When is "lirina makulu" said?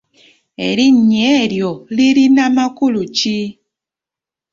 1.95-3.01